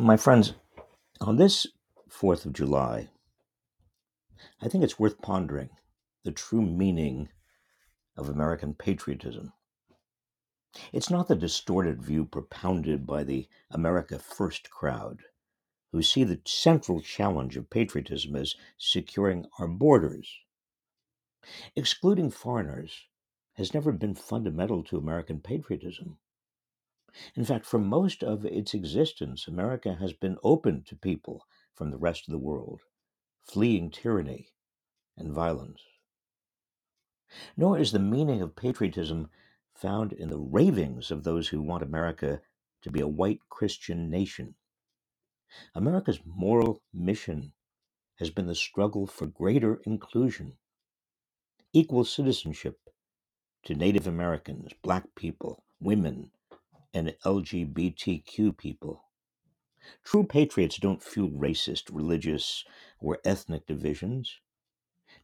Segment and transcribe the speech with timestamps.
[0.00, 0.52] My friends,
[1.20, 1.66] on this
[2.08, 3.08] 4th of July,
[4.62, 5.70] I think it's worth pondering
[6.22, 7.30] the true meaning
[8.16, 9.52] of American patriotism.
[10.92, 15.22] It's not the distorted view propounded by the America First crowd,
[15.90, 20.32] who see the central challenge of patriotism as securing our borders.
[21.74, 23.06] Excluding foreigners
[23.54, 26.18] has never been fundamental to American patriotism.
[27.34, 31.98] In fact, for most of its existence, America has been open to people from the
[31.98, 32.82] rest of the world,
[33.42, 34.52] fleeing tyranny
[35.16, 35.82] and violence.
[37.56, 39.30] Nor is the meaning of patriotism
[39.74, 42.40] found in the ravings of those who want America
[42.82, 44.54] to be a white Christian nation.
[45.74, 47.52] America's moral mission
[48.16, 50.56] has been the struggle for greater inclusion,
[51.72, 52.78] equal citizenship
[53.64, 56.30] to Native Americans, Black people, women,
[56.94, 59.04] and LGBTQ people.
[60.04, 62.64] True patriots don't fuel racist, religious,
[62.98, 64.40] or ethnic divisions.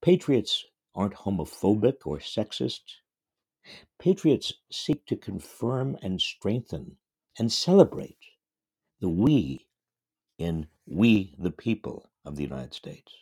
[0.00, 3.00] Patriots aren't homophobic or sexist.
[3.98, 6.96] Patriots seek to confirm and strengthen
[7.38, 8.18] and celebrate
[9.00, 9.66] the we
[10.38, 13.12] in we the people of the United States.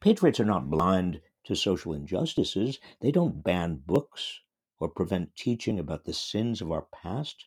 [0.00, 2.78] Patriots are not blind to social injustices.
[3.00, 4.40] They don't ban books
[4.80, 7.46] or prevent teaching about the sins of our past.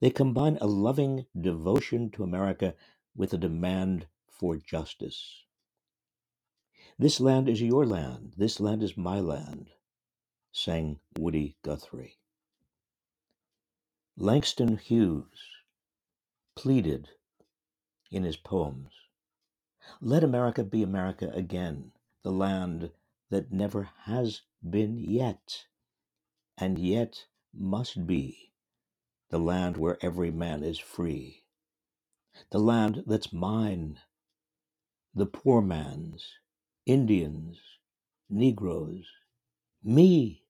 [0.00, 2.74] They combine a loving devotion to America
[3.16, 5.44] with a demand for justice.
[6.98, 8.34] This land is your land.
[8.36, 9.70] This land is my land,
[10.52, 12.18] sang Woody Guthrie.
[14.16, 15.40] Langston Hughes
[16.56, 17.10] pleaded
[18.10, 18.92] in his poems
[20.00, 22.92] Let America be America again, the land
[23.30, 25.66] that never has been yet,
[26.60, 28.52] and yet must be,
[29.30, 31.42] the land where every man is free,
[32.50, 33.98] the land that's mine,
[35.14, 36.34] the poor man's,
[36.84, 37.58] Indians,
[38.28, 39.06] Negroes,
[39.82, 40.44] me.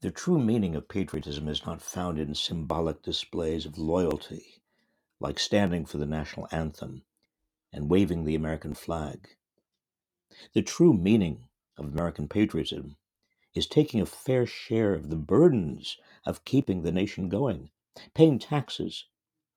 [0.00, 4.62] The true meaning of patriotism is not found in symbolic displays of loyalty,
[5.20, 7.04] like standing for the national anthem
[7.72, 9.28] and waving the American flag.
[10.54, 11.44] The true meaning
[11.78, 12.96] of American patriotism
[13.54, 17.70] is taking a fair share of the burdens of keeping the nation going,
[18.14, 19.06] paying taxes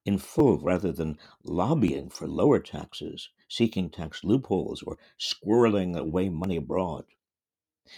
[0.06, 6.58] in full rather than lobbying for lower taxes, seeking tax loopholes, or squirreling away money
[6.58, 7.06] abroad,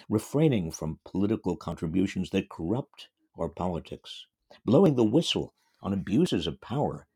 [0.07, 4.25] refraining from political contributions that corrupt our politics,
[4.65, 7.07] blowing the whistle on abuses of power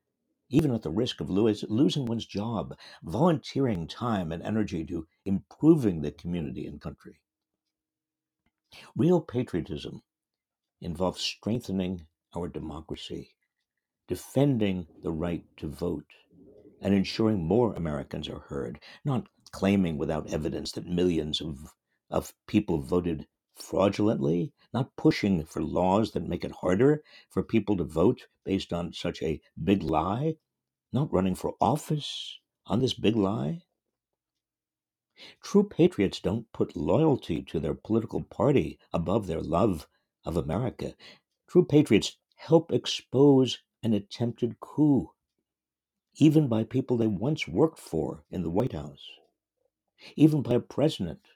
[0.51, 6.11] even at the risk of losing one's job, volunteering time and energy to improving the
[6.11, 7.21] community and country.
[8.95, 10.01] Real patriotism
[10.79, 13.35] involves strengthening our democracy,
[14.07, 16.05] defending the right to vote,
[16.81, 21.73] and ensuring more Americans are heard, not claiming without evidence that millions of,
[22.09, 27.83] of people voted fraudulently, not pushing for laws that make it harder for people to
[27.83, 30.35] vote based on such a big lie,
[30.93, 33.61] not running for office on this big lie.
[35.43, 39.87] True patriots don't put loyalty to their political party above their love
[40.23, 40.95] of America.
[41.47, 45.11] True patriots help expose an attempted coup,
[46.15, 49.09] even by people they once worked for in the White House,
[50.15, 51.27] even by a president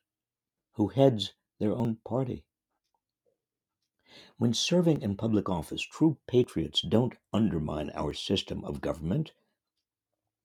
[0.74, 2.44] who heads their own party.
[4.38, 9.34] When serving in public office, true patriots don't undermine our system of government.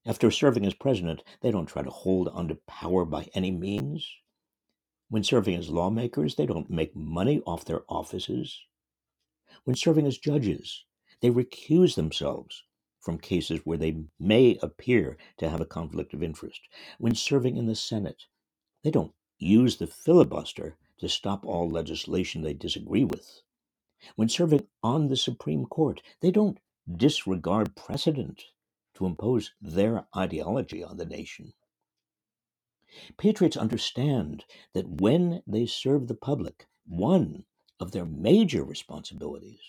[0.06, 4.11] After serving as president, they don't try to hold onto power by any means.
[5.11, 8.59] When serving as lawmakers, they don't make money off their offices.
[9.65, 10.87] When serving as judges,
[11.21, 12.65] they recuse themselves
[12.99, 16.62] from cases where they may appear to have a conflict of interest.
[16.99, 18.25] When serving in the Senate,
[18.83, 23.43] they don't use the filibuster to stop all legislation they disagree with.
[24.16, 26.59] When serving on the Supreme Court, they don't
[26.91, 28.45] disregard precedent
[29.00, 31.54] to impose their ideology on the nation.
[33.16, 34.44] Patriots understand
[34.74, 37.44] that when they serve the public, one
[37.80, 39.60] of their major responsibilities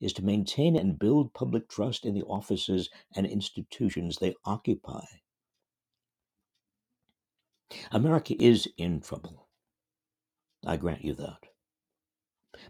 [0.00, 5.04] is to maintain and build public trust in the offices and institutions they occupy.
[7.92, 9.48] America is in trouble.
[10.66, 11.44] I grant you that.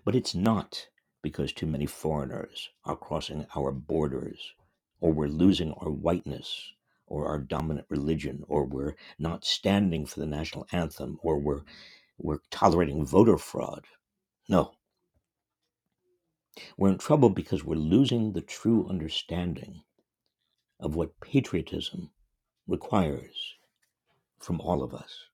[0.05, 0.89] But it's not
[1.23, 4.53] because too many foreigners are crossing our borders,
[5.05, 6.73] or we're losing our whiteness,
[7.07, 11.63] or our dominant religion, or we're not standing for the national anthem, or we're,
[12.19, 13.85] we're tolerating voter fraud.
[14.49, 14.73] No,
[16.79, 19.83] We're in trouble because we're losing the true understanding
[20.81, 22.11] of what patriotism
[22.69, 23.55] requires
[24.41, 25.27] from all of us.